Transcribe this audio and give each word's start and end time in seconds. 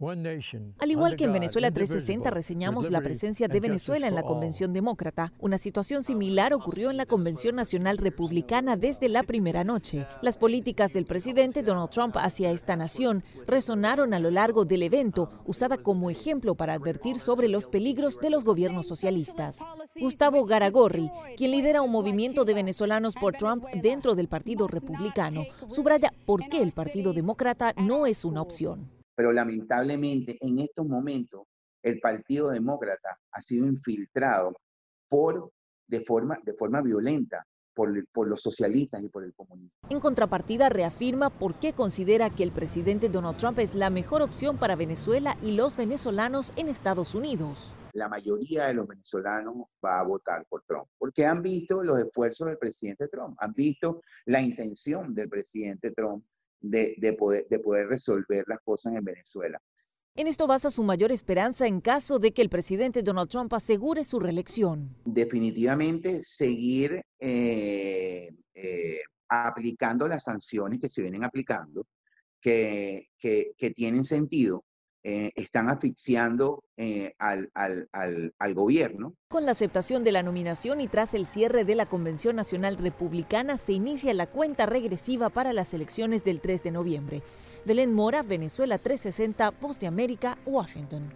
Al 0.00 0.90
igual 0.92 1.16
que 1.16 1.24
en 1.24 1.32
Venezuela 1.32 1.72
360 1.72 2.30
reseñamos 2.30 2.88
la 2.88 3.00
presencia 3.00 3.48
de 3.48 3.58
Venezuela 3.58 4.06
en 4.06 4.14
la 4.14 4.22
Convención 4.22 4.72
Demócrata, 4.72 5.32
una 5.40 5.58
situación 5.58 6.04
similar 6.04 6.54
ocurrió 6.54 6.90
en 6.90 6.96
la 6.96 7.04
Convención 7.04 7.56
Nacional 7.56 7.98
Republicana 7.98 8.76
desde 8.76 9.08
la 9.08 9.24
primera 9.24 9.64
noche. 9.64 10.06
Las 10.22 10.38
políticas 10.38 10.92
del 10.92 11.04
presidente 11.04 11.64
Donald 11.64 11.90
Trump 11.90 12.16
hacia 12.16 12.52
esta 12.52 12.76
nación 12.76 13.24
resonaron 13.48 14.14
a 14.14 14.20
lo 14.20 14.30
largo 14.30 14.64
del 14.64 14.84
evento, 14.84 15.32
usada 15.46 15.76
como 15.76 16.10
ejemplo 16.10 16.54
para 16.54 16.74
advertir 16.74 17.18
sobre 17.18 17.48
los 17.48 17.66
peligros 17.66 18.20
de 18.20 18.30
los 18.30 18.44
gobiernos 18.44 18.86
socialistas. 18.86 19.58
Gustavo 19.98 20.44
Garagorri, 20.44 21.10
quien 21.36 21.50
lidera 21.50 21.82
un 21.82 21.90
movimiento 21.90 22.44
de 22.44 22.54
venezolanos 22.54 23.14
por 23.16 23.36
Trump 23.36 23.64
dentro 23.82 24.14
del 24.14 24.28
Partido 24.28 24.68
Republicano, 24.68 25.44
subraya 25.66 26.12
por 26.24 26.48
qué 26.48 26.62
el 26.62 26.70
Partido 26.70 27.12
Demócrata 27.12 27.74
no 27.76 28.06
es 28.06 28.24
una 28.24 28.42
opción 28.42 28.97
pero 29.18 29.32
lamentablemente 29.32 30.38
en 30.40 30.60
estos 30.60 30.86
momentos 30.86 31.48
el 31.82 31.98
Partido 31.98 32.50
Demócrata 32.50 33.18
ha 33.32 33.40
sido 33.40 33.66
infiltrado 33.66 34.54
por, 35.08 35.50
de, 35.88 36.04
forma, 36.04 36.38
de 36.44 36.54
forma 36.54 36.80
violenta 36.82 37.44
por, 37.74 37.90
por, 38.12 38.28
los 38.28 38.40
socialistas 38.40 39.02
y 39.02 39.08
por 39.08 39.24
el 39.24 39.34
comunismo. 39.34 39.72
En 39.90 39.98
contrapartida, 39.98 40.68
reafirma 40.68 41.30
por 41.30 41.56
qué 41.56 41.72
considera 41.72 42.30
que 42.30 42.44
el 42.44 42.52
presidente 42.52 43.08
Donald 43.08 43.36
Trump 43.38 43.58
es 43.58 43.74
la 43.74 43.90
mejor 43.90 44.22
opción 44.22 44.56
para 44.56 44.76
Venezuela 44.76 45.36
y 45.42 45.56
los 45.56 45.76
venezolanos 45.76 46.52
en 46.54 46.68
Estados 46.68 47.16
Unidos. 47.16 47.74
La 47.94 48.08
mayoría 48.08 48.66
de 48.66 48.74
los 48.74 48.86
venezolanos 48.86 49.66
va 49.84 49.98
a 49.98 50.04
votar 50.04 50.46
por 50.48 50.62
Trump, 50.62 50.86
porque 50.96 51.26
han 51.26 51.42
visto 51.42 51.82
los 51.82 51.98
esfuerzos 51.98 52.46
del 52.46 52.58
presidente 52.58 53.08
Trump, 53.08 53.36
han 53.40 53.52
visto 53.52 54.00
la 54.26 54.40
intención 54.40 55.12
del 55.12 55.28
presidente 55.28 55.90
Trump 55.90 56.24
de, 56.60 57.16
poder, 57.18 57.46
de 57.48 57.58
poder 57.58 57.88
resolver 57.88 58.44
las 58.46 58.60
cosas 58.60 58.94
en 58.94 59.04
Venezuela. 59.04 59.60
En 60.14 60.26
esto 60.26 60.48
basa 60.48 60.68
su 60.70 60.82
mayor 60.82 61.12
esperanza 61.12 61.66
en 61.66 61.80
caso 61.80 62.18
de 62.18 62.32
que 62.32 62.42
el 62.42 62.48
presidente 62.48 63.02
Donald 63.02 63.30
Trump 63.30 63.54
asegure 63.54 64.02
su 64.02 64.18
reelección. 64.18 64.96
Definitivamente 65.04 66.22
seguir 66.24 67.02
eh, 67.20 68.28
eh, 68.54 69.00
aplicando 69.28 70.08
las 70.08 70.24
sanciones 70.24 70.80
que 70.80 70.88
se 70.88 71.02
vienen 71.02 71.22
aplicando, 71.22 71.86
que, 72.40 73.10
que, 73.16 73.52
que 73.56 73.70
tienen 73.70 74.04
sentido, 74.04 74.64
eh, 75.10 75.32
están 75.36 75.70
asfixiando 75.70 76.64
eh, 76.76 77.14
al, 77.18 77.50
al, 77.54 77.88
al, 77.92 78.34
al, 78.38 78.54
gobierno. 78.54 79.14
Con 79.28 79.46
la 79.46 79.52
aceptación 79.52 80.04
de 80.04 80.12
la 80.12 80.22
nominación 80.22 80.82
y 80.82 80.86
tras 80.86 81.14
el 81.14 81.24
cierre 81.24 81.64
de 81.64 81.74
la 81.74 81.86
Convención 81.86 82.36
Nacional 82.36 82.76
Republicana, 82.76 83.56
se 83.56 83.72
inicia 83.72 84.12
la 84.12 84.26
cuenta 84.26 84.66
regresiva 84.66 85.30
para 85.30 85.54
las 85.54 85.72
elecciones 85.72 86.24
del 86.24 86.42
3 86.42 86.62
de 86.62 86.70
noviembre. 86.72 87.22
Belén 87.64 87.94
Mora, 87.94 88.22
Venezuela 88.22 88.76
360, 88.76 89.52
Voz 89.52 89.78
de 89.78 89.86
América, 89.86 90.36
Washington. 90.44 91.10